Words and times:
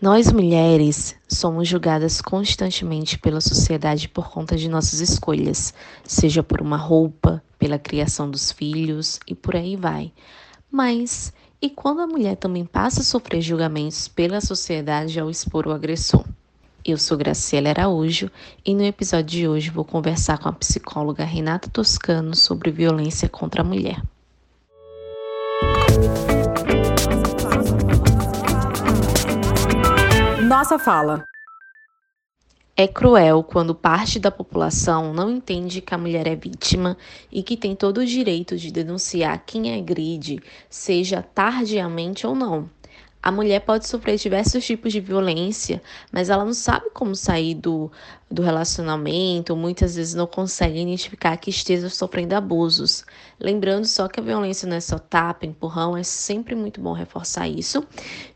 Nós 0.00 0.32
mulheres 0.32 1.14
somos 1.28 1.68
julgadas 1.68 2.22
constantemente 2.22 3.18
pela 3.18 3.38
sociedade 3.38 4.08
por 4.08 4.30
conta 4.30 4.56
de 4.56 4.66
nossas 4.66 4.98
escolhas, 5.00 5.74
seja 6.04 6.42
por 6.42 6.62
uma 6.62 6.78
roupa, 6.78 7.42
pela 7.58 7.78
criação 7.78 8.30
dos 8.30 8.50
filhos 8.50 9.20
e 9.26 9.34
por 9.34 9.54
aí 9.54 9.76
vai. 9.76 10.10
Mas 10.70 11.34
e 11.60 11.68
quando 11.68 12.00
a 12.00 12.06
mulher 12.06 12.36
também 12.36 12.64
passa 12.64 13.02
a 13.02 13.04
sofrer 13.04 13.42
julgamentos 13.42 14.08
pela 14.08 14.40
sociedade 14.40 15.20
ao 15.20 15.28
expor 15.28 15.66
o 15.66 15.72
agressor? 15.72 16.24
Eu 16.82 16.96
sou 16.96 17.18
Graciela 17.18 17.68
Araújo 17.68 18.30
e 18.64 18.74
no 18.74 18.82
episódio 18.82 19.26
de 19.26 19.46
hoje 19.46 19.68
vou 19.68 19.84
conversar 19.84 20.38
com 20.38 20.48
a 20.48 20.52
psicóloga 20.52 21.24
Renata 21.24 21.68
Toscano 21.68 22.34
sobre 22.34 22.70
violência 22.70 23.28
contra 23.28 23.60
a 23.60 23.64
mulher. 23.64 24.02
Nossa 30.60 30.78
fala. 30.78 31.24
É 32.76 32.86
cruel 32.86 33.42
quando 33.42 33.74
parte 33.74 34.20
da 34.20 34.30
população 34.30 35.10
não 35.10 35.30
entende 35.30 35.80
que 35.80 35.94
a 35.94 35.96
mulher 35.96 36.26
é 36.26 36.36
vítima 36.36 36.98
e 37.32 37.42
que 37.42 37.56
tem 37.56 37.74
todo 37.74 38.02
o 38.02 38.04
direito 38.04 38.58
de 38.58 38.70
denunciar 38.70 39.42
quem 39.46 39.74
agride, 39.74 40.38
seja 40.68 41.22
tardiamente 41.22 42.26
ou 42.26 42.34
não. 42.34 42.68
A 43.22 43.30
mulher 43.30 43.60
pode 43.60 43.86
sofrer 43.86 44.16
diversos 44.16 44.64
tipos 44.64 44.92
de 44.92 45.00
violência, 45.00 45.82
mas 46.10 46.30
ela 46.30 46.42
não 46.42 46.54
sabe 46.54 46.88
como 46.94 47.14
sair 47.14 47.54
do, 47.54 47.92
do 48.30 48.40
relacionamento, 48.40 49.54
muitas 49.54 49.94
vezes 49.96 50.14
não 50.14 50.26
consegue 50.26 50.80
identificar 50.80 51.36
que 51.36 51.50
esteja 51.50 51.90
sofrendo 51.90 52.34
abusos. 52.34 53.04
Lembrando 53.38 53.84
só 53.84 54.08
que 54.08 54.20
a 54.20 54.22
violência 54.22 54.66
não 54.66 54.76
é 54.76 54.80
só 54.80 54.98
tapa, 54.98 55.44
empurrão, 55.44 55.94
é 55.94 56.02
sempre 56.02 56.54
muito 56.54 56.80
bom 56.80 56.94
reforçar 56.94 57.46
isso. 57.46 57.86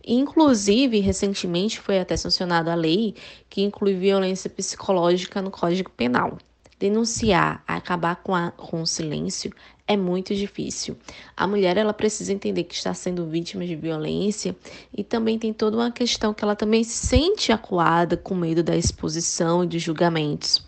Inclusive, 0.06 1.00
recentemente 1.00 1.80
foi 1.80 1.98
até 1.98 2.14
sancionada 2.14 2.70
a 2.70 2.74
lei 2.74 3.14
que 3.48 3.62
inclui 3.62 3.94
violência 3.94 4.50
psicológica 4.50 5.40
no 5.40 5.50
Código 5.50 5.90
Penal. 5.90 6.36
Denunciar, 6.78 7.62
acabar 7.66 8.16
com, 8.16 8.34
a, 8.34 8.50
com 8.50 8.82
o 8.82 8.86
silêncio 8.86 9.52
é 9.86 9.96
muito 9.96 10.34
difícil. 10.34 10.96
A 11.36 11.46
mulher 11.46 11.76
ela 11.76 11.92
precisa 11.92 12.32
entender 12.32 12.64
que 12.64 12.74
está 12.74 12.92
sendo 12.94 13.26
vítima 13.26 13.66
de 13.66 13.76
violência 13.76 14.56
e 14.96 15.04
também 15.04 15.38
tem 15.38 15.52
toda 15.52 15.76
uma 15.76 15.90
questão 15.90 16.32
que 16.32 16.42
ela 16.42 16.56
também 16.56 16.82
se 16.82 17.06
sente 17.06 17.52
acuada 17.52 18.16
com 18.16 18.34
medo 18.34 18.62
da 18.62 18.76
exposição 18.76 19.64
e 19.64 19.66
de 19.66 19.78
julgamentos. 19.78 20.66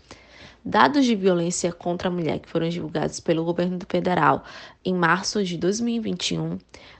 Dados 0.63 1.05
de 1.05 1.15
violência 1.15 1.71
contra 1.71 2.09
a 2.09 2.11
mulher 2.11 2.39
que 2.39 2.49
foram 2.49 2.67
divulgados 2.67 3.19
pelo 3.19 3.45
governo 3.45 3.79
federal 3.87 4.43
em 4.83 4.93
março 4.93 5.43
de 5.43 5.57
2021 5.57 6.57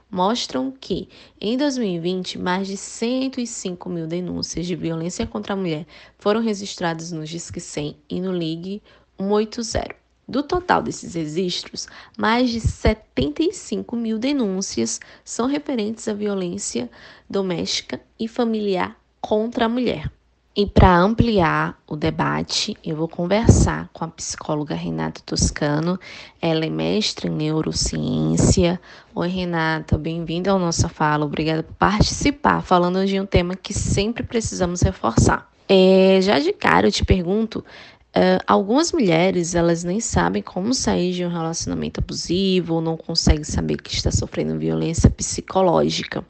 mostram 0.09 0.71
que, 0.71 1.09
em 1.39 1.57
2020, 1.57 2.37
mais 2.37 2.67
de 2.67 2.77
105 2.77 3.89
mil 3.89 4.07
denúncias 4.07 4.65
de 4.65 4.75
violência 4.75 5.27
contra 5.27 5.53
a 5.53 5.57
mulher 5.57 5.85
foram 6.17 6.41
registradas 6.41 7.11
no 7.11 7.25
Disque 7.25 7.59
100 7.59 7.97
e 8.09 8.21
no 8.21 8.31
Ligue 8.31 8.81
180. 9.17 9.95
Do 10.27 10.43
total 10.43 10.81
desses 10.81 11.13
registros, 11.15 11.87
mais 12.17 12.49
de 12.49 12.59
75 12.59 13.95
mil 13.95 14.19
denúncias 14.19 14.99
são 15.23 15.47
referentes 15.47 16.07
à 16.07 16.13
violência 16.13 16.89
doméstica 17.29 18.01
e 18.19 18.27
familiar 18.27 18.99
contra 19.21 19.65
a 19.65 19.69
mulher. 19.69 20.11
E 20.59 20.65
para 20.65 20.97
ampliar 20.97 21.79
o 21.85 21.95
debate, 21.95 22.75
eu 22.83 22.95
vou 22.95 23.07
conversar 23.07 23.91
com 23.93 24.03
a 24.03 24.07
psicóloga 24.07 24.73
Renata 24.73 25.21
Toscano. 25.23 25.99
Ela 26.41 26.65
é 26.65 26.69
mestre 26.71 27.27
em 27.27 27.31
neurociência. 27.31 28.81
Oi, 29.13 29.27
Renata, 29.27 29.99
bem-vinda 29.99 30.49
ao 30.49 30.57
nossa 30.57 30.89
fala. 30.89 31.25
Obrigada 31.25 31.61
por 31.61 31.75
participar, 31.75 32.63
falando 32.63 33.05
de 33.05 33.19
um 33.19 33.25
tema 33.27 33.55
que 33.55 33.71
sempre 33.71 34.23
precisamos 34.23 34.81
reforçar. 34.81 35.47
É, 35.69 36.17
já 36.23 36.39
de 36.39 36.51
cara, 36.51 36.87
eu 36.87 36.91
te 36.91 37.05
pergunto: 37.05 37.59
uh, 37.59 38.41
algumas 38.47 38.91
mulheres 38.91 39.53
elas 39.53 39.83
nem 39.83 39.99
sabem 39.99 40.41
como 40.41 40.73
sair 40.73 41.13
de 41.13 41.23
um 41.23 41.29
relacionamento 41.29 41.99
abusivo 41.99 42.73
ou 42.73 42.81
não 42.81 42.97
conseguem 42.97 43.43
saber 43.43 43.77
que 43.77 43.93
está 43.93 44.09
sofrendo 44.09 44.57
violência 44.57 45.07
psicológica 45.07 46.25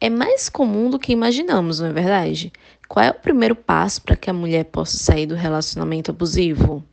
é 0.00 0.08
mais 0.08 0.48
comum 0.48 0.88
do 0.88 0.98
que 0.98 1.12
imaginamos, 1.12 1.78
não 1.78 1.88
é 1.88 1.92
verdade? 1.92 2.50
Qual 2.90 3.06
é 3.06 3.10
o 3.10 3.14
primeiro 3.14 3.54
passo 3.54 4.02
para 4.02 4.16
que 4.16 4.28
a 4.28 4.32
mulher 4.32 4.64
possa 4.64 4.98
sair 4.98 5.24
do 5.24 5.36
relacionamento 5.36 6.10
abusivo? 6.10 6.84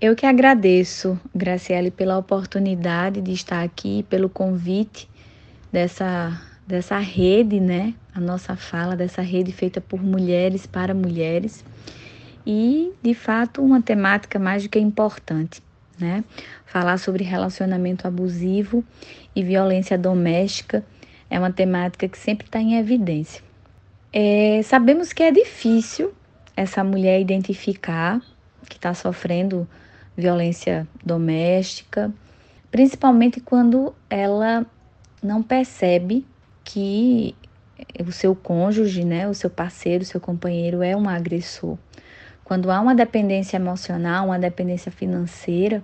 Eu 0.00 0.14
que 0.14 0.24
agradeço, 0.24 1.18
Graciele, 1.34 1.90
pela 1.90 2.16
oportunidade 2.16 3.20
de 3.20 3.32
estar 3.32 3.60
aqui, 3.60 4.04
pelo 4.04 4.28
convite 4.28 5.10
dessa, 5.72 6.40
dessa 6.64 6.96
rede, 6.98 7.58
né? 7.58 7.92
A 8.14 8.20
nossa 8.20 8.54
fala 8.54 8.94
dessa 8.94 9.20
rede 9.20 9.50
feita 9.50 9.80
por 9.80 10.00
mulheres 10.00 10.64
para 10.64 10.94
mulheres. 10.94 11.64
E, 12.46 12.92
de 13.02 13.12
fato, 13.12 13.64
uma 13.64 13.82
temática 13.82 14.38
mais 14.38 14.62
do 14.62 14.68
que 14.68 14.78
importante, 14.78 15.60
né? 15.98 16.22
Falar 16.64 16.98
sobre 16.98 17.24
relacionamento 17.24 18.06
abusivo 18.06 18.84
e 19.34 19.42
violência 19.42 19.98
doméstica 19.98 20.84
é 21.28 21.36
uma 21.36 21.50
temática 21.50 22.06
que 22.06 22.16
sempre 22.16 22.46
está 22.46 22.60
em 22.60 22.76
evidência. 22.76 23.42
É, 24.12 24.60
sabemos 24.62 25.12
que 25.12 25.22
é 25.22 25.30
difícil 25.30 26.12
essa 26.54 26.84
mulher 26.84 27.18
identificar 27.18 28.20
que 28.68 28.76
está 28.76 28.92
sofrendo 28.92 29.66
violência 30.14 30.86
doméstica, 31.02 32.12
principalmente 32.70 33.40
quando 33.40 33.94
ela 34.10 34.66
não 35.22 35.42
percebe 35.42 36.26
que 36.62 37.34
o 38.06 38.12
seu 38.12 38.34
cônjuge, 38.34 39.02
né, 39.02 39.26
o 39.28 39.34
seu 39.34 39.48
parceiro, 39.48 40.04
o 40.04 40.06
seu 40.06 40.20
companheiro 40.20 40.82
é 40.82 40.94
um 40.94 41.08
agressor. 41.08 41.78
Quando 42.44 42.70
há 42.70 42.80
uma 42.80 42.94
dependência 42.94 43.56
emocional, 43.56 44.26
uma 44.26 44.38
dependência 44.38 44.92
financeira, 44.92 45.82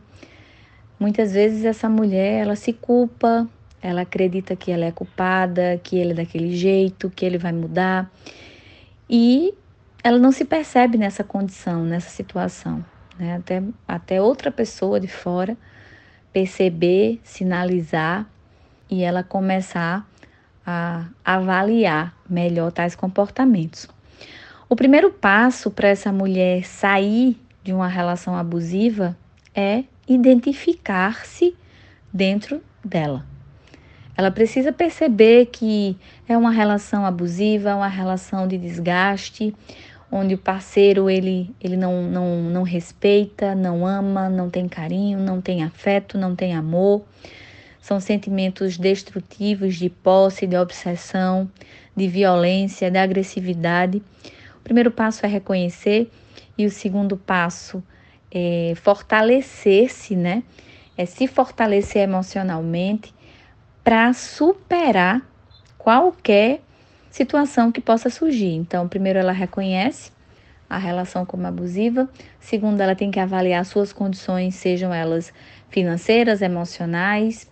muitas 1.01 1.33
vezes 1.33 1.65
essa 1.65 1.89
mulher 1.89 2.43
ela 2.43 2.57
se 2.57 2.75
culpa, 2.75 3.49
ela 3.81 4.03
acredita 4.03 4.57
que 4.57 4.71
ela 4.71 4.85
é 4.85 4.93
culpada, 4.93 5.81
que 5.83 5.97
ele 5.97 6.13
é 6.13 6.15
daquele 6.15 6.57
jeito, 6.57 7.11
que 7.11 7.25
ele 7.25 7.39
vai 7.39 7.53
mudar. 7.53 8.11
E 9.09 9.55
ela 10.03 10.19
não 10.19 10.33
se 10.33 10.45
percebe 10.45 10.99
nessa 10.99 11.23
condição, 11.23 11.85
nessa 11.85 12.11
situação. 12.11 12.85
Né? 13.19 13.37
Até, 13.37 13.63
até 13.87 14.23
outra 14.23 14.51
pessoa 14.51 14.99
de 15.01 15.09
fora 15.09 15.57
perceber, 16.33 17.21
sinalizar 17.25 18.27
e 18.91 19.03
ela 19.03 19.23
começar 19.23 20.07
a 20.65 21.07
avaliar 21.25 22.15
melhor 22.29 22.71
tais 22.71 22.95
comportamentos. 22.95 23.89
O 24.69 24.77
primeiro 24.77 25.11
passo 25.11 25.71
para 25.71 25.89
essa 25.89 26.13
mulher 26.13 26.65
sair 26.65 27.41
de 27.65 27.73
uma 27.73 27.89
relação 27.89 28.37
abusiva 28.37 29.17
é 29.55 29.85
identificar-se 30.07 31.57
dentro 32.13 32.63
dela. 32.85 33.25
Ela 34.19 34.33
precisa 34.33 34.73
perceber 34.73 35.47
que 35.47 35.97
é 36.29 36.37
uma 36.37 36.51
relação 36.51 37.07
abusiva, 37.07 37.77
uma 37.77 37.87
relação 37.87 38.49
de 38.49 38.59
desgaste, 38.59 39.55
onde 40.11 40.35
o 40.35 40.39
parceiro 40.39 41.09
ele, 41.09 41.55
ele 41.61 41.77
não, 41.77 42.03
não, 42.03 42.43
não 42.43 42.63
respeita, 42.65 43.55
não 43.55 43.87
ama, 43.87 44.29
não 44.29 44.51
tem 44.51 44.67
carinho, 44.67 45.21
não 45.21 45.41
tem 45.41 45.63
afeto, 45.63 46.19
não 46.19 46.35
tem 46.35 46.53
amor. 46.53 47.05
São 47.81 48.01
sentimentos 48.01 48.77
destrutivos 48.77 49.77
de 49.77 49.89
posse, 49.89 50.49
de 50.49 50.57
obsessão, 50.57 51.49
de 51.95 52.09
violência, 52.09 52.91
de 52.91 52.99
agressividade. 52.99 54.03
O 54.57 54.65
primeiro 54.65 54.91
passo 54.91 55.25
é 55.25 55.29
reconhecer 55.29 56.11
e 56.59 56.67
o 56.67 56.71
segundo 56.73 57.17
passo 57.17 57.81
é 58.33 58.73
fortalecer-se, 58.75 60.17
né? 60.17 60.43
É 60.97 61.07
se 61.07 61.29
fortalecer 61.29 62.03
emocionalmente 62.03 63.17
para 63.89 64.13
superar 64.13 65.23
qualquer 65.79 66.61
situação 67.11 67.73
que 67.73 67.81
possa 67.81 68.11
surgir. 68.11 68.53
Então, 68.53 68.87
primeiro 68.87 69.19
ela 69.19 69.33
reconhece 69.33 70.13
a 70.69 70.77
relação 70.77 71.25
como 71.25 71.47
abusiva, 71.47 72.07
segundo 72.39 72.83
ela 72.83 72.95
tem 72.95 73.11
que 73.11 73.19
avaliar 73.19 73.65
suas 73.65 73.91
condições, 73.91 74.57
sejam 74.57 74.93
elas 74.93 75.33
financeiras, 75.71 76.43
emocionais, 76.43 77.51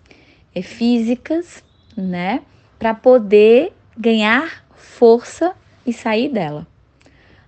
físicas, 0.62 1.64
né, 1.96 2.42
para 2.78 2.92
poder 2.92 3.72
ganhar 3.96 4.62
força 4.74 5.54
e 5.86 5.92
sair 5.94 6.28
dela. 6.28 6.66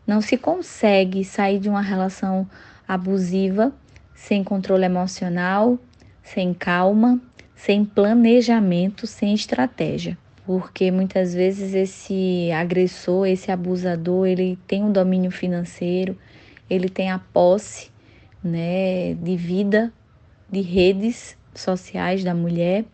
Não 0.07 0.23
se 0.23 0.39
consegue 0.39 1.27
sair 1.27 1.59
de 1.59 1.69
uma 1.69 1.83
relação 1.83 2.49
abusiva 2.89 3.71
sem 4.15 4.43
controle 4.43 4.87
emocional, 4.87 5.79
sem 6.23 6.55
calma, 6.55 7.21
sem 7.59 7.85
planejamento, 7.85 9.05
sem 9.07 9.35
estratégia. 9.35 10.17
Porque 10.47 10.91
muitas 10.91 11.35
vezes 11.35 11.75
esse 11.75 12.51
agressor, 12.53 13.27
esse 13.27 13.51
abusador, 13.51 14.27
ele 14.27 14.57
tem 14.67 14.83
um 14.83 14.93
domínio 14.93 15.31
financeiro, 15.31 16.17
ele 16.71 16.89
tem 16.89 17.11
a 17.11 17.19
posse, 17.19 17.91
né, 18.43 19.15
de 19.15 19.37
vida, 19.37 19.93
de 20.49 20.61
redes 20.61 21.37
sociais 21.53 22.23
da 22.23 22.33
mulher, 22.33 22.85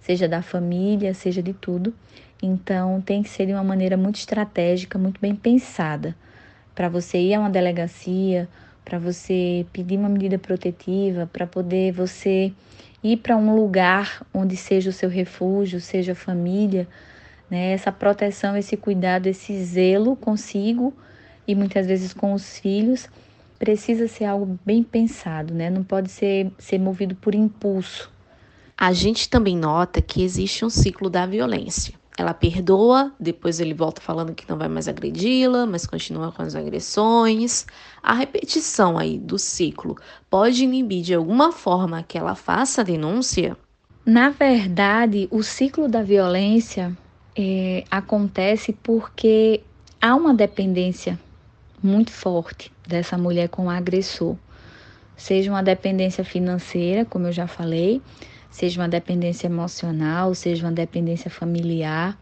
seja 0.00 0.28
da 0.28 0.42
família, 0.42 1.14
seja 1.14 1.42
de 1.42 1.54
tudo. 1.54 1.92
Então, 2.42 3.00
tem 3.00 3.22
que 3.22 3.30
ser 3.30 3.46
de 3.46 3.52
uma 3.52 3.64
maneira 3.64 3.96
muito 3.96 4.16
estratégica, 4.16 4.98
muito 4.98 5.18
bem 5.18 5.34
pensada, 5.34 6.14
para 6.74 6.90
você 6.90 7.18
ir 7.18 7.34
a 7.34 7.40
uma 7.40 7.50
delegacia, 7.50 8.46
para 8.84 8.98
você 8.98 9.64
pedir 9.72 9.96
uma 9.96 10.10
medida 10.10 10.38
protetiva, 10.38 11.28
para 11.32 11.46
poder 11.46 11.90
você 11.90 12.52
ir 13.04 13.18
para 13.18 13.36
um 13.36 13.54
lugar 13.54 14.26
onde 14.32 14.56
seja 14.56 14.88
o 14.88 14.92
seu 14.92 15.10
refúgio, 15.10 15.78
seja 15.78 16.12
a 16.12 16.16
família, 16.16 16.88
né? 17.50 17.72
Essa 17.72 17.92
proteção, 17.92 18.56
esse 18.56 18.78
cuidado, 18.78 19.26
esse 19.26 19.62
zelo 19.62 20.16
consigo 20.16 20.94
e 21.46 21.54
muitas 21.54 21.86
vezes 21.86 22.14
com 22.14 22.32
os 22.32 22.58
filhos 22.58 23.06
precisa 23.58 24.08
ser 24.08 24.24
algo 24.24 24.58
bem 24.64 24.82
pensado, 24.82 25.52
né? 25.52 25.68
Não 25.68 25.84
pode 25.84 26.10
ser, 26.10 26.50
ser 26.58 26.78
movido 26.78 27.14
por 27.14 27.34
impulso. 27.34 28.10
A 28.76 28.92
gente 28.92 29.28
também 29.28 29.56
nota 29.56 30.00
que 30.00 30.22
existe 30.22 30.64
um 30.64 30.70
ciclo 30.70 31.10
da 31.10 31.26
violência. 31.26 31.94
Ela 32.16 32.32
perdoa, 32.32 33.12
depois 33.18 33.58
ele 33.58 33.74
volta 33.74 34.00
falando 34.00 34.34
que 34.34 34.48
não 34.48 34.56
vai 34.56 34.68
mais 34.68 34.86
agredi-la, 34.86 35.66
mas 35.66 35.84
continua 35.84 36.30
com 36.30 36.42
as 36.42 36.54
agressões. 36.54 37.66
A 38.00 38.14
repetição 38.14 38.96
aí 38.96 39.18
do 39.18 39.36
ciclo 39.36 39.96
pode 40.30 40.62
inibir 40.62 41.02
de 41.02 41.12
alguma 41.12 41.50
forma 41.50 42.04
que 42.04 42.16
ela 42.16 42.36
faça 42.36 42.82
a 42.82 42.84
denúncia? 42.84 43.56
Na 44.06 44.30
verdade, 44.30 45.26
o 45.30 45.42
ciclo 45.42 45.88
da 45.88 46.02
violência 46.02 46.96
é, 47.36 47.82
acontece 47.90 48.72
porque 48.72 49.62
há 50.00 50.14
uma 50.14 50.32
dependência 50.32 51.18
muito 51.82 52.12
forte 52.12 52.70
dessa 52.86 53.18
mulher 53.18 53.48
com 53.48 53.66
o 53.66 53.70
agressor. 53.70 54.36
Seja 55.16 55.50
uma 55.50 55.62
dependência 55.62 56.24
financeira, 56.24 57.04
como 57.04 57.26
eu 57.26 57.32
já 57.32 57.46
falei, 57.46 58.00
seja 58.54 58.80
uma 58.80 58.88
dependência 58.88 59.48
emocional, 59.48 60.32
seja 60.32 60.64
uma 60.64 60.70
dependência 60.70 61.28
familiar. 61.28 62.16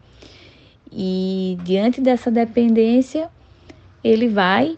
E 0.91 1.59
diante 1.63 2.01
dessa 2.01 2.31
dependência, 2.31 3.29
ele 4.03 4.27
vai 4.27 4.75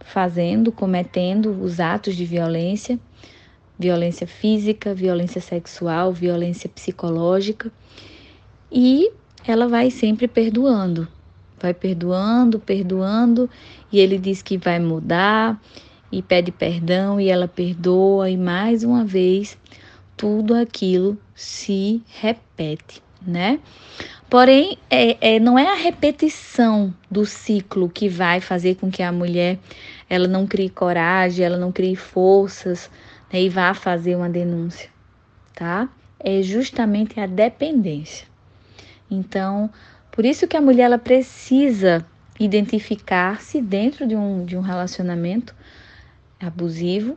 fazendo, 0.00 0.72
cometendo 0.72 1.62
os 1.62 1.78
atos 1.78 2.16
de 2.16 2.24
violência, 2.24 2.98
violência 3.78 4.26
física, 4.26 4.94
violência 4.94 5.42
sexual, 5.42 6.10
violência 6.10 6.70
psicológica, 6.70 7.70
e 8.72 9.12
ela 9.46 9.68
vai 9.68 9.90
sempre 9.90 10.26
perdoando, 10.26 11.06
vai 11.60 11.74
perdoando, 11.74 12.58
perdoando, 12.58 13.50
e 13.92 14.00
ele 14.00 14.16
diz 14.16 14.40
que 14.40 14.56
vai 14.56 14.78
mudar 14.78 15.60
e 16.10 16.22
pede 16.22 16.50
perdão 16.50 17.20
e 17.20 17.28
ela 17.28 17.46
perdoa, 17.46 18.30
e 18.30 18.38
mais 18.38 18.82
uma 18.82 19.04
vez 19.04 19.58
tudo 20.16 20.54
aquilo 20.54 21.18
se 21.34 22.02
repete, 22.20 23.02
né? 23.20 23.60
Porém, 24.28 24.78
é, 24.90 25.34
é, 25.34 25.40
não 25.40 25.58
é 25.58 25.70
a 25.70 25.76
repetição 25.76 26.92
do 27.10 27.24
ciclo 27.24 27.88
que 27.88 28.08
vai 28.08 28.40
fazer 28.40 28.76
com 28.76 28.90
que 28.90 29.02
a 29.02 29.12
mulher 29.12 29.58
ela 30.08 30.26
não 30.26 30.46
crie 30.46 30.68
coragem, 30.68 31.44
ela 31.44 31.56
não 31.56 31.70
crie 31.70 31.94
forças 31.94 32.90
né, 33.32 33.42
e 33.42 33.48
vá 33.48 33.74
fazer 33.74 34.16
uma 34.16 34.28
denúncia, 34.28 34.88
tá? 35.54 35.88
É 36.18 36.42
justamente 36.42 37.20
a 37.20 37.26
dependência. 37.26 38.26
Então, 39.10 39.70
por 40.10 40.24
isso 40.24 40.48
que 40.48 40.56
a 40.56 40.60
mulher 40.60 40.84
ela 40.84 40.98
precisa 40.98 42.04
identificar-se 42.38 43.60
dentro 43.60 44.06
de 44.06 44.16
um, 44.16 44.44
de 44.44 44.56
um 44.56 44.60
relacionamento 44.60 45.54
abusivo 46.40 47.16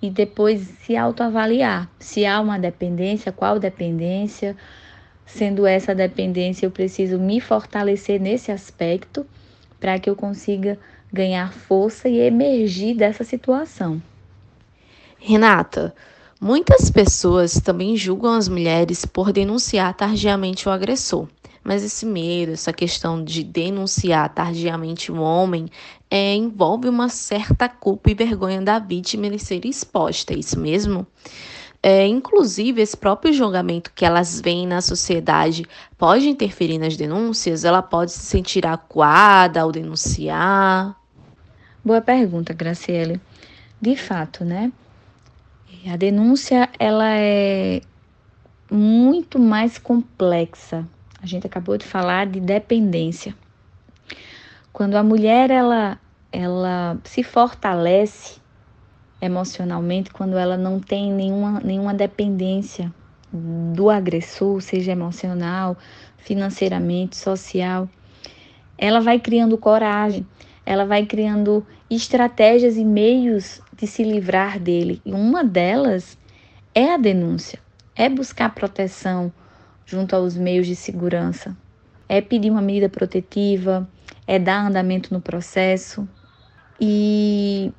e 0.00 0.10
depois 0.10 0.60
se 0.60 0.96
autoavaliar. 0.96 1.90
Se 1.98 2.26
há 2.26 2.40
uma 2.40 2.58
dependência, 2.58 3.32
qual 3.32 3.58
dependência? 3.58 4.56
Sendo 5.24 5.66
essa 5.66 5.94
dependência, 5.94 6.66
eu 6.66 6.70
preciso 6.70 7.18
me 7.18 7.40
fortalecer 7.40 8.20
nesse 8.20 8.52
aspecto 8.52 9.26
para 9.80 9.98
que 9.98 10.08
eu 10.08 10.14
consiga 10.14 10.78
ganhar 11.12 11.52
força 11.52 12.08
e 12.08 12.18
emergir 12.18 12.94
dessa 12.94 13.24
situação. 13.24 14.00
Renata, 15.18 15.94
muitas 16.40 16.90
pessoas 16.90 17.60
também 17.60 17.96
julgam 17.96 18.34
as 18.34 18.48
mulheres 18.48 19.04
por 19.04 19.32
denunciar 19.32 19.94
tardiamente 19.94 20.68
o 20.68 20.72
agressor. 20.72 21.26
Mas 21.66 21.82
esse 21.82 22.06
medo, 22.06 22.52
essa 22.52 22.72
questão 22.72 23.24
de 23.24 23.42
denunciar 23.42 24.32
tardiamente 24.32 25.10
um 25.10 25.20
homem, 25.20 25.66
é, 26.08 26.32
envolve 26.32 26.88
uma 26.88 27.08
certa 27.08 27.68
culpa 27.68 28.08
e 28.08 28.14
vergonha 28.14 28.62
da 28.62 28.78
vítima 28.78 29.26
ele 29.26 29.36
ser 29.36 29.66
exposta, 29.66 30.32
é 30.32 30.36
isso 30.36 30.60
mesmo? 30.60 31.04
É, 31.82 32.06
inclusive, 32.06 32.80
esse 32.80 32.96
próprio 32.96 33.32
julgamento 33.32 33.90
que 33.92 34.04
elas 34.04 34.40
veem 34.40 34.64
na 34.64 34.80
sociedade 34.80 35.66
pode 35.98 36.28
interferir 36.28 36.78
nas 36.78 36.96
denúncias? 36.96 37.64
Ela 37.64 37.82
pode 37.82 38.12
se 38.12 38.20
sentir 38.20 38.64
acuada 38.64 39.60
ao 39.60 39.72
denunciar? 39.72 40.96
Boa 41.84 42.00
pergunta, 42.00 42.54
Graciele. 42.54 43.20
De 43.80 43.96
fato, 43.96 44.44
né? 44.44 44.72
A 45.92 45.96
denúncia 45.96 46.68
ela 46.78 47.10
é 47.10 47.80
muito 48.70 49.36
mais 49.36 49.78
complexa 49.78 50.86
a 51.26 51.28
gente 51.28 51.46
acabou 51.46 51.76
de 51.76 51.84
falar 51.84 52.26
de 52.26 52.40
dependência. 52.40 53.34
Quando 54.72 54.94
a 54.94 55.02
mulher 55.02 55.50
ela 55.50 55.98
ela 56.32 56.98
se 57.04 57.22
fortalece 57.22 58.38
emocionalmente 59.20 60.10
quando 60.10 60.36
ela 60.36 60.56
não 60.56 60.78
tem 60.78 61.12
nenhuma, 61.12 61.60
nenhuma 61.60 61.94
dependência 61.94 62.92
do 63.32 63.90
agressor, 63.90 64.60
seja 64.60 64.92
emocional, 64.92 65.76
financeiramente, 66.18 67.16
social, 67.16 67.88
ela 68.76 69.00
vai 69.00 69.18
criando 69.18 69.56
coragem, 69.56 70.26
ela 70.64 70.84
vai 70.84 71.06
criando 71.06 71.66
estratégias 71.90 72.76
e 72.76 72.84
meios 72.84 73.60
de 73.74 73.86
se 73.86 74.04
livrar 74.04 74.60
dele. 74.60 75.00
E 75.04 75.12
uma 75.12 75.42
delas 75.42 76.18
é 76.74 76.92
a 76.92 76.98
denúncia, 76.98 77.58
é 77.94 78.08
buscar 78.08 78.54
proteção, 78.54 79.32
junto 79.86 80.16
aos 80.16 80.36
meios 80.36 80.66
de 80.66 80.74
segurança. 80.74 81.56
É 82.08 82.20
pedir 82.20 82.50
uma 82.50 82.60
medida 82.60 82.88
protetiva, 82.88 83.88
é 84.26 84.38
dar 84.38 84.66
andamento 84.66 85.14
no 85.14 85.20
processo. 85.20 86.06
E, 86.80 87.72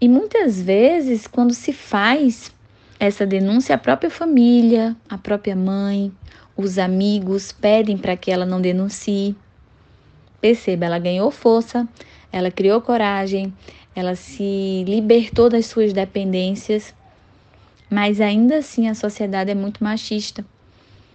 e 0.00 0.08
muitas 0.08 0.62
vezes, 0.62 1.26
quando 1.26 1.52
se 1.52 1.72
faz 1.72 2.52
essa 2.98 3.26
denúncia, 3.26 3.74
a 3.74 3.78
própria 3.78 4.08
família, 4.08 4.96
a 5.08 5.18
própria 5.18 5.56
mãe, 5.56 6.12
os 6.56 6.78
amigos 6.78 7.50
pedem 7.50 7.98
para 7.98 8.16
que 8.16 8.30
ela 8.30 8.46
não 8.46 8.60
denuncie. 8.60 9.34
Perceba, 10.40 10.86
ela 10.86 10.98
ganhou 10.98 11.30
força, 11.30 11.88
ela 12.30 12.50
criou 12.50 12.80
coragem, 12.80 13.52
ela 13.94 14.14
se 14.14 14.84
libertou 14.86 15.48
das 15.48 15.66
suas 15.66 15.92
dependências, 15.92 16.94
mas 17.90 18.20
ainda 18.20 18.58
assim 18.58 18.88
a 18.88 18.94
sociedade 18.94 19.50
é 19.50 19.54
muito 19.54 19.84
machista 19.84 20.44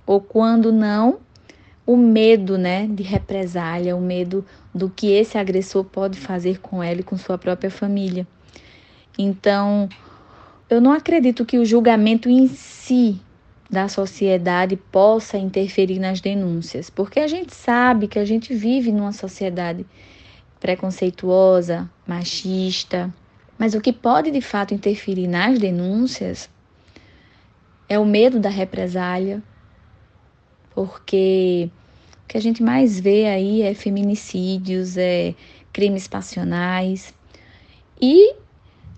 ou 0.07 0.21
quando 0.21 0.71
não, 0.71 1.19
o 1.85 1.97
medo, 1.97 2.57
né, 2.57 2.87
de 2.87 3.03
represália, 3.03 3.95
o 3.95 4.01
medo 4.01 4.43
do 4.73 4.89
que 4.89 5.11
esse 5.11 5.37
agressor 5.37 5.83
pode 5.83 6.17
fazer 6.17 6.59
com 6.59 6.81
ela 6.81 7.01
e 7.01 7.03
com 7.03 7.17
sua 7.17 7.37
própria 7.37 7.69
família. 7.69 8.25
Então, 9.17 9.89
eu 10.69 10.79
não 10.79 10.91
acredito 10.91 11.45
que 11.45 11.57
o 11.57 11.65
julgamento 11.65 12.29
em 12.29 12.47
si 12.47 13.19
da 13.69 13.89
sociedade 13.89 14.77
possa 14.77 15.37
interferir 15.37 15.99
nas 15.99 16.21
denúncias, 16.21 16.89
porque 16.89 17.19
a 17.19 17.27
gente 17.27 17.53
sabe 17.53 18.07
que 18.07 18.17
a 18.17 18.25
gente 18.25 18.53
vive 18.53 18.91
numa 18.91 19.11
sociedade 19.11 19.85
preconceituosa, 20.59 21.89
machista, 22.05 23.13
mas 23.57 23.73
o 23.73 23.81
que 23.81 23.91
pode 23.91 24.31
de 24.31 24.41
fato 24.41 24.73
interferir 24.73 25.27
nas 25.27 25.59
denúncias 25.59 26.49
é 27.89 27.97
o 27.99 28.05
medo 28.05 28.39
da 28.39 28.49
represália, 28.49 29.41
porque 30.77 31.71
o 32.23 32.27
que 32.27 32.37
a 32.37 32.39
gente 32.39 32.61
mais 32.61 32.99
vê 32.99 33.25
aí 33.25 33.63
é 33.63 33.73
feminicídios, 33.73 34.95
é 34.95 35.33
crimes 35.73 36.07
passionais. 36.07 37.11
E 37.99 38.35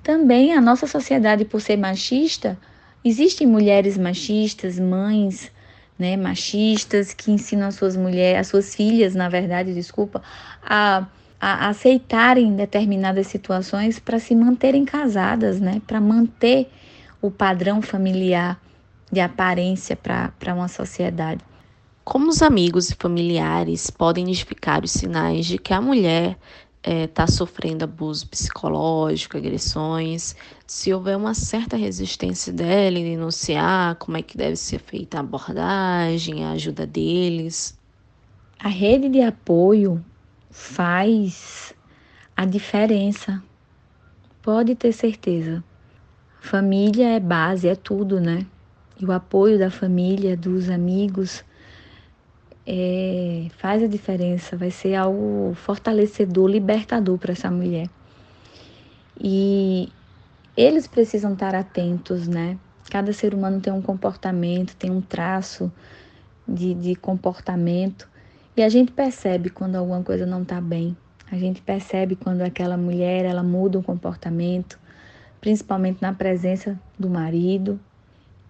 também 0.04 0.54
a 0.54 0.60
nossa 0.60 0.86
sociedade, 0.86 1.46
por 1.46 1.62
ser 1.62 1.78
machista, 1.78 2.60
existem 3.02 3.48
mulheres 3.48 3.98
machistas, 3.98 4.78
mães 4.78 5.50
né, 5.98 6.18
machistas 6.18 7.14
que 7.14 7.32
ensinam 7.32 7.70
as 7.70 7.76
suas 7.76 7.96
mulheres, 7.96 8.42
as 8.42 8.48
suas 8.48 8.76
filhas, 8.76 9.16
na 9.16 9.30
verdade, 9.30 9.74
desculpa, 9.74 10.22
a, 10.62 11.08
a 11.40 11.70
aceitarem 11.70 12.58
determinadas 12.58 13.28
situações 13.28 14.00
para 14.00 14.20
se 14.20 14.36
manterem 14.36 14.84
casadas, 14.84 15.62
né, 15.62 15.82
para 15.88 16.02
manter 16.02 16.70
o 17.22 17.32
padrão 17.32 17.82
familiar 17.82 18.60
de 19.10 19.22
aparência 19.22 19.96
para 19.96 20.54
uma 20.54 20.68
sociedade. 20.68 21.49
Como 22.10 22.30
os 22.30 22.42
amigos 22.42 22.90
e 22.90 22.96
familiares 22.96 23.92
podem 23.92 24.24
identificar 24.24 24.84
os 24.84 24.90
sinais 24.90 25.46
de 25.46 25.60
que 25.60 25.72
a 25.72 25.80
mulher 25.80 26.40
está 26.84 27.22
é, 27.22 27.28
sofrendo 27.28 27.84
abuso 27.84 28.28
psicológico, 28.28 29.38
agressões, 29.38 30.36
se 30.66 30.92
houver 30.92 31.16
uma 31.16 31.36
certa 31.36 31.78
resistência 31.78 32.52
dela 32.52 32.98
em 32.98 33.04
denunciar, 33.04 33.94
como 33.98 34.18
é 34.18 34.24
que 34.24 34.36
deve 34.36 34.56
ser 34.56 34.80
feita 34.80 35.18
a 35.18 35.20
abordagem, 35.20 36.44
a 36.44 36.54
ajuda 36.54 36.88
deles? 36.88 37.78
A 38.58 38.70
rede 38.70 39.08
de 39.08 39.22
apoio 39.22 40.04
faz 40.50 41.76
a 42.36 42.44
diferença. 42.44 43.40
Pode 44.42 44.74
ter 44.74 44.94
certeza. 44.94 45.64
Família 46.42 47.10
é 47.10 47.20
base, 47.20 47.68
é 47.68 47.76
tudo, 47.76 48.20
né? 48.20 48.48
E 49.00 49.06
o 49.06 49.12
apoio 49.12 49.60
da 49.60 49.70
família, 49.70 50.36
dos 50.36 50.72
amigos, 50.72 51.44
é, 52.66 53.48
faz 53.58 53.84
a 53.84 53.88
diferença, 53.88 54.56
vai 54.56 54.72
ser 54.72 54.96
algo 54.96 55.54
fortalecedor, 55.56 56.48
libertador 56.48 57.18
para 57.18 57.32
essa 57.32 57.50
mulher. 57.50 57.90
E 59.20 59.92
eles 60.56 60.88
precisam 60.88 61.34
estar 61.34 61.56
atentos, 61.56 62.28
né? 62.28 62.58
Cada 62.90 63.14
ser 63.14 63.34
humano 63.34 63.60
tem 63.60 63.72
um 63.72 63.82
comportamento, 63.82 64.76
tem 64.76 64.90
um 64.90 65.02
traço 65.02 65.72
de, 66.48 66.74
de 66.74 66.96
comportamento. 66.96 68.10
E 68.58 68.64
a 68.64 68.70
gente 68.70 68.92
percebe 68.92 69.50
quando 69.50 69.76
alguma 69.76 70.04
coisa 70.04 70.26
não 70.26 70.42
está 70.42 70.60
bem. 70.60 70.98
A 71.32 71.38
gente 71.38 71.62
percebe 71.62 72.16
quando 72.16 72.42
aquela 72.42 72.76
mulher 72.76 73.24
ela 73.24 73.44
muda 73.44 73.78
o 73.78 73.84
comportamento, 73.84 74.80
principalmente 75.40 76.02
na 76.02 76.14
presença 76.14 76.80
do 76.98 77.10
marido. 77.10 77.80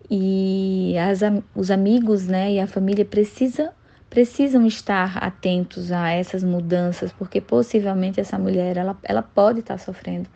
E 0.09 0.95
as, 0.97 1.19
os 1.53 1.69
amigos 1.69 2.25
né, 2.25 2.53
e 2.53 2.59
a 2.59 2.65
família 2.65 3.05
precisa, 3.05 3.73
precisam 4.09 4.65
estar 4.65 5.17
atentos 5.23 5.91
a 5.91 6.09
essas 6.09 6.43
mudanças, 6.43 7.11
porque 7.11 7.39
possivelmente 7.39 8.19
essa 8.19 8.37
mulher 8.37 8.75
ela, 8.75 8.97
ela 9.03 9.21
pode 9.21 9.59
estar 9.59 9.77
sofrendo 9.77 10.27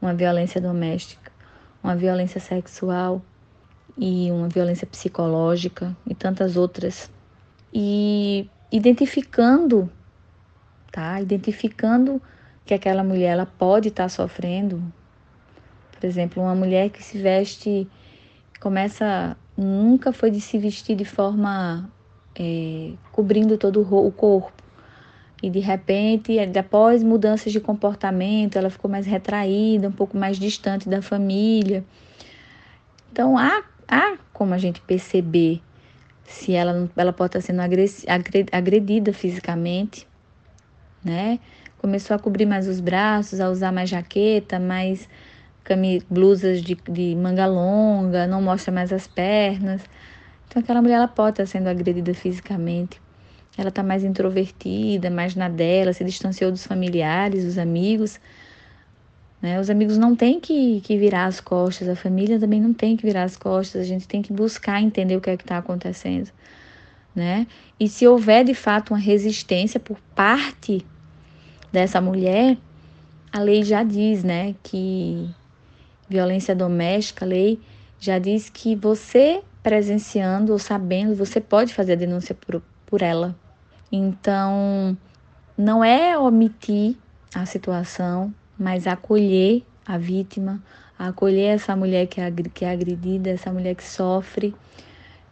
uma 0.00 0.12
violência 0.12 0.60
doméstica, 0.60 1.30
uma 1.82 1.94
violência 1.94 2.40
sexual 2.40 3.22
e 3.96 4.30
uma 4.32 4.48
violência 4.48 4.86
psicológica 4.86 5.96
e 6.06 6.14
tantas 6.14 6.56
outras. 6.56 7.10
E 7.72 8.48
identificando, 8.70 9.90
tá? 10.90 11.20
Identificando 11.20 12.20
que 12.66 12.74
aquela 12.74 13.04
mulher 13.04 13.32
ela 13.32 13.46
pode 13.46 13.88
estar 13.88 14.08
sofrendo. 14.08 14.82
Por 15.92 16.04
exemplo, 16.06 16.42
uma 16.42 16.54
mulher 16.54 16.90
que 16.90 17.02
se 17.02 17.18
veste, 17.18 17.88
começa, 18.60 19.36
nunca 19.56 20.12
foi 20.12 20.30
de 20.30 20.40
se 20.40 20.58
vestir 20.58 20.96
de 20.96 21.04
forma 21.04 21.88
é, 22.38 22.92
cobrindo 23.12 23.56
todo 23.58 23.80
o 23.80 24.12
corpo 24.12 24.62
e 25.42 25.50
de 25.50 25.58
repente, 25.58 26.38
após 26.56 27.02
mudanças 27.02 27.52
de 27.52 27.58
comportamento, 27.58 28.56
ela 28.56 28.70
ficou 28.70 28.88
mais 28.88 29.06
retraída, 29.06 29.88
um 29.88 29.92
pouco 29.92 30.16
mais 30.16 30.38
distante 30.38 30.88
da 30.88 31.02
família. 31.02 31.84
Então, 33.10 33.36
há, 33.36 33.64
há 33.88 34.16
como 34.32 34.54
a 34.54 34.58
gente 34.58 34.80
perceber 34.82 35.60
se 36.24 36.52
ela, 36.54 36.88
ela 36.96 37.12
pode 37.12 37.36
estar 37.36 37.40
sendo 37.40 37.60
agredida 38.52 39.12
fisicamente, 39.12 40.06
né? 41.04 41.40
Começou 41.76 42.14
a 42.14 42.18
cobrir 42.20 42.46
mais 42.46 42.68
os 42.68 42.78
braços, 42.78 43.40
a 43.40 43.50
usar 43.50 43.72
mais 43.72 43.90
jaqueta, 43.90 44.60
mais 44.60 45.08
blusas 46.08 46.62
de, 46.62 46.76
de 46.88 47.16
manga 47.16 47.46
longa, 47.46 48.28
não 48.28 48.40
mostra 48.40 48.72
mais 48.72 48.92
as 48.92 49.08
pernas. 49.08 49.82
Então, 50.52 50.60
aquela 50.62 50.82
mulher 50.82 50.96
ela 50.96 51.08
pode 51.08 51.40
estar 51.40 51.46
sendo 51.46 51.68
agredida 51.68 52.12
fisicamente 52.12 53.00
ela 53.56 53.68
está 53.68 53.82
mais 53.82 54.02
introvertida, 54.02 55.10
mais 55.10 55.34
na 55.34 55.48
dela, 55.48 55.92
se 55.92 56.04
distanciou 56.04 56.50
dos 56.50 56.66
familiares, 56.66 57.44
dos 57.44 57.58
amigos. 57.58 58.18
Né? 59.42 59.60
Os 59.60 59.68
amigos 59.68 59.98
não 59.98 60.16
têm 60.16 60.40
que, 60.40 60.80
que 60.80 60.96
virar 60.96 61.26
as 61.26 61.40
costas, 61.40 61.88
a 61.88 61.96
família 61.96 62.38
também 62.38 62.60
não 62.60 62.72
tem 62.72 62.96
que 62.96 63.04
virar 63.04 63.24
as 63.24 63.36
costas, 63.36 63.82
a 63.82 63.84
gente 63.84 64.08
tem 64.08 64.22
que 64.22 64.32
buscar 64.32 64.80
entender 64.80 65.16
o 65.16 65.20
que 65.20 65.28
é 65.28 65.36
que 65.36 65.42
está 65.42 65.58
acontecendo. 65.58 66.30
Né? 67.14 67.46
E 67.78 67.88
se 67.88 68.06
houver 68.06 68.42
de 68.44 68.54
fato 68.54 68.94
uma 68.94 69.00
resistência 69.00 69.78
por 69.78 69.98
parte 70.14 70.84
dessa 71.70 72.00
mulher, 72.00 72.56
a 73.30 73.40
lei 73.40 73.62
já 73.64 73.82
diz 73.82 74.24
né, 74.24 74.54
que 74.62 75.28
violência 76.08 76.54
doméstica, 76.54 77.26
a 77.26 77.28
lei 77.28 77.60
já 78.00 78.18
diz 78.18 78.48
que 78.48 78.74
você 78.74 79.42
presenciando 79.62 80.52
ou 80.52 80.58
sabendo, 80.58 81.14
você 81.14 81.40
pode 81.40 81.72
fazer 81.72 81.92
a 81.92 81.96
denúncia 81.96 82.34
por, 82.34 82.62
por 82.86 83.02
ela. 83.02 83.36
Então, 83.90 84.96
não 85.56 85.84
é 85.84 86.18
omitir 86.18 86.96
a 87.34 87.46
situação, 87.46 88.34
mas 88.58 88.86
acolher 88.86 89.62
a 89.86 89.98
vítima, 89.98 90.62
acolher 90.98 91.54
essa 91.54 91.76
mulher 91.76 92.06
que 92.06 92.20
é, 92.20 92.30
que 92.52 92.64
é 92.64 92.70
agredida, 92.70 93.30
essa 93.30 93.52
mulher 93.52 93.74
que 93.74 93.84
sofre, 93.84 94.54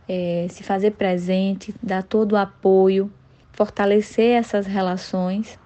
é, 0.08 0.46
se 0.50 0.62
fazer 0.62 0.92
presente, 0.92 1.74
dar 1.82 2.02
todo 2.02 2.32
o 2.32 2.36
apoio, 2.36 3.12
fortalecer 3.52 4.36
essas 4.36 4.66
relações, 4.66 5.58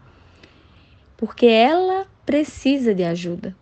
porque 1.16 1.46
ela 1.46 2.06
precisa 2.26 2.94
de 2.94 3.04
ajuda. 3.04 3.54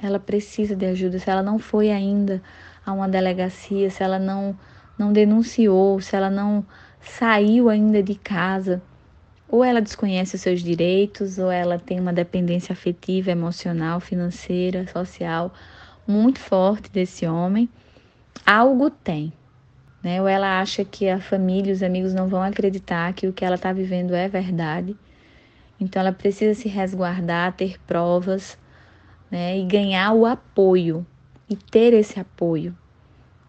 Ela 0.00 0.18
precisa 0.18 0.76
de 0.76 0.86
ajuda. 0.86 1.18
Se 1.18 1.28
ela 1.28 1.42
não 1.42 1.58
foi 1.58 1.90
ainda 1.90 2.42
a 2.88 2.92
uma 2.92 3.08
delegacia, 3.08 3.90
se 3.90 4.02
ela 4.02 4.18
não, 4.18 4.58
não 4.98 5.12
denunciou, 5.12 6.00
se 6.00 6.16
ela 6.16 6.30
não 6.30 6.64
saiu 7.00 7.68
ainda 7.68 8.02
de 8.02 8.14
casa, 8.14 8.82
ou 9.46 9.62
ela 9.62 9.80
desconhece 9.80 10.36
os 10.36 10.40
seus 10.40 10.62
direitos, 10.62 11.38
ou 11.38 11.50
ela 11.50 11.78
tem 11.78 12.00
uma 12.00 12.12
dependência 12.12 12.72
afetiva, 12.72 13.30
emocional, 13.30 14.00
financeira, 14.00 14.86
social 14.86 15.52
muito 16.06 16.38
forte 16.38 16.90
desse 16.90 17.26
homem, 17.26 17.68
algo 18.46 18.88
tem. 18.88 19.30
Né? 20.02 20.22
Ou 20.22 20.28
ela 20.28 20.58
acha 20.58 20.82
que 20.82 21.10
a 21.10 21.20
família, 21.20 21.72
os 21.72 21.82
amigos 21.82 22.14
não 22.14 22.26
vão 22.26 22.42
acreditar 22.42 23.12
que 23.12 23.26
o 23.26 23.32
que 23.34 23.44
ela 23.44 23.56
está 23.56 23.70
vivendo 23.70 24.14
é 24.14 24.28
verdade. 24.28 24.96
Então 25.78 26.00
ela 26.00 26.12
precisa 26.12 26.58
se 26.58 26.68
resguardar, 26.68 27.52
ter 27.52 27.78
provas, 27.86 28.56
né? 29.30 29.58
E 29.58 29.64
ganhar 29.64 30.12
o 30.14 30.24
apoio 30.24 31.06
e 31.48 31.56
ter 31.56 31.92
esse 31.92 32.18
apoio, 32.20 32.76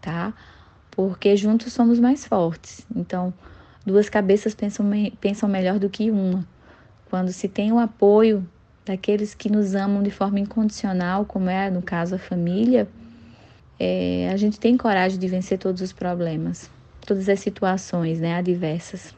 tá? 0.00 0.34
porque 0.90 1.34
juntos 1.34 1.72
somos 1.72 1.98
mais 1.98 2.26
fortes. 2.26 2.86
Então, 2.94 3.32
duas 3.86 4.10
cabeças 4.10 4.54
pensam, 4.54 4.86
pensam 5.18 5.48
melhor 5.48 5.78
do 5.78 5.88
que 5.88 6.10
uma. 6.10 6.46
Quando 7.08 7.32
se 7.32 7.48
tem 7.48 7.72
o 7.72 7.78
apoio 7.78 8.46
daqueles 8.84 9.34
que 9.34 9.50
nos 9.50 9.74
amam 9.74 10.02
de 10.02 10.10
forma 10.10 10.38
incondicional, 10.40 11.24
como 11.24 11.48
é 11.48 11.70
no 11.70 11.80
caso 11.80 12.16
a 12.16 12.18
família, 12.18 12.86
é, 13.78 14.28
a 14.30 14.36
gente 14.36 14.60
tem 14.60 14.76
coragem 14.76 15.18
de 15.18 15.26
vencer 15.26 15.58
todos 15.58 15.80
os 15.80 15.90
problemas, 15.92 16.70
todas 17.06 17.28
as 17.30 17.40
situações 17.40 18.20
né, 18.20 18.34
adversas. 18.34 19.14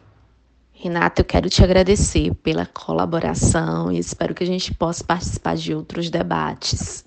Renata, 0.72 1.20
eu 1.20 1.24
quero 1.24 1.50
te 1.50 1.64
agradecer 1.64 2.32
pela 2.36 2.66
colaboração 2.66 3.90
e 3.90 3.98
espero 3.98 4.34
que 4.34 4.44
a 4.44 4.46
gente 4.46 4.72
possa 4.74 5.02
participar 5.02 5.56
de 5.56 5.74
outros 5.74 6.10
debates. 6.10 7.04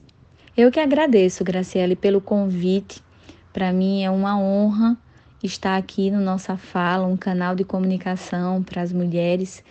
Eu 0.58 0.72
que 0.72 0.80
agradeço, 0.80 1.44
Graciele, 1.44 1.98
pelo 1.98 2.22
convite 2.22 3.04
para 3.52 3.74
mim 3.74 4.04
é 4.04 4.10
uma 4.10 4.40
honra 4.40 4.98
estar 5.44 5.76
aqui 5.76 6.10
no 6.10 6.22
Nossa 6.22 6.56
Fala, 6.56 7.06
um 7.06 7.18
canal 7.18 7.56
de 7.56 7.66
comunicação 7.66 8.64
para 8.64 8.82
as 8.82 8.94
mulheres, 8.94 9.62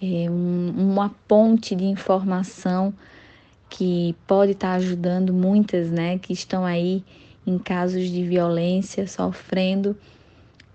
é 0.00 0.30
um, 0.30 0.74
uma 0.76 1.14
ponte 1.28 1.76
de 1.76 1.84
informação 1.84 2.92
que 3.68 4.16
pode 4.26 4.52
estar 4.52 4.70
tá 4.70 4.74
ajudando 4.76 5.30
muitas, 5.30 5.90
né, 5.90 6.18
que 6.18 6.32
estão 6.32 6.64
aí 6.64 7.04
em 7.46 7.58
casos 7.58 8.08
de 8.08 8.24
violência, 8.24 9.06
sofrendo 9.06 9.94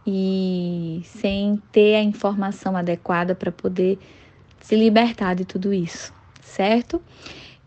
e 0.05 1.01
sem 1.05 1.59
ter 1.71 1.95
a 1.95 2.03
informação 2.03 2.77
adequada 2.77 3.33
para 3.33 3.51
poder 3.51 3.97
se 4.61 4.75
libertar 4.75 5.33
de 5.33 5.43
tudo 5.43 5.73
isso, 5.73 6.13
certo? 6.39 7.01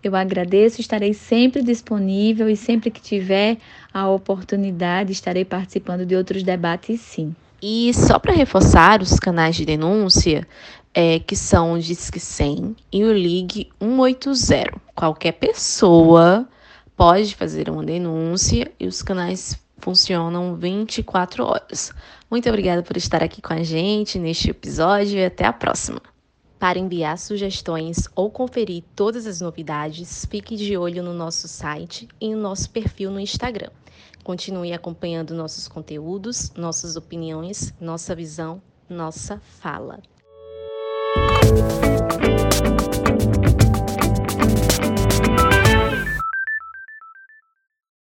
Eu 0.02 0.16
agradeço, 0.16 0.80
estarei 0.80 1.14
sempre 1.14 1.62
disponível 1.62 2.49
e 2.49 2.56
sempre 2.56 2.90
que 2.90 3.00
tiver 3.00 3.59
a 3.94 4.09
oportunidade 4.09 5.12
estarei 5.12 5.44
participando 5.44 6.04
de 6.04 6.16
outros 6.16 6.42
debates, 6.42 7.00
sim. 7.00 7.35
E 7.62 7.94
só 7.94 8.18
para 8.18 8.32
reforçar 8.32 9.00
os 9.00 9.21
canais 9.21 9.54
de 9.54 9.64
denúncia, 9.64 10.47
é, 10.92 11.21
que 11.21 11.37
são 11.37 11.75
o 11.75 11.78
Disque 11.78 12.18
100 12.18 12.75
e 12.92 13.04
o 13.04 13.12
Ligue 13.12 13.71
180. 13.80 14.73
Qualquer 14.94 15.32
pessoa 15.32 16.49
pode 16.97 17.37
fazer 17.37 17.71
uma 17.71 17.85
denúncia 17.85 18.71
e 18.80 18.88
os 18.88 19.02
canais 19.02 19.56
funcionam 19.78 20.56
24 20.56 21.44
horas. 21.44 21.92
Muito 22.28 22.49
obrigada 22.49 22.82
por 22.82 22.97
estar 22.97 23.23
aqui 23.23 23.40
com 23.40 23.52
a 23.52 23.62
gente 23.62 24.18
neste 24.18 24.50
episódio 24.50 25.18
e 25.18 25.25
até 25.25 25.44
a 25.44 25.52
próxima. 25.52 26.12
Para 26.62 26.78
enviar 26.78 27.19
sugestões 27.19 28.07
ou 28.14 28.31
conferir 28.31 28.85
todas 28.95 29.26
as 29.26 29.40
novidades, 29.40 30.25
fique 30.26 30.54
de 30.54 30.76
olho 30.76 31.02
no 31.02 31.12
nosso 31.12 31.49
site 31.49 32.07
e 32.21 32.33
no 32.33 32.40
nosso 32.40 32.71
perfil 32.71 33.11
no 33.11 33.19
Instagram. 33.19 33.71
Continue 34.23 34.73
acompanhando 34.73 35.35
nossos 35.35 35.66
conteúdos, 35.66 36.52
nossas 36.54 36.95
opiniões, 36.95 37.75
nossa 37.81 38.14
visão, 38.14 38.62
nossa 38.88 39.40
fala. 39.40 39.99